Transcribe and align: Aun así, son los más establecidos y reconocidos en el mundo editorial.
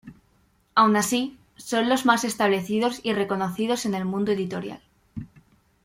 Aun 0.73 0.93
así, 0.95 1.37
son 1.57 1.87
los 1.87 2.05
más 2.07 2.23
establecidos 2.23 3.01
y 3.03 3.13
reconocidos 3.13 3.85
en 3.85 3.93
el 3.93 4.03
mundo 4.03 4.31
editorial. 4.31 4.81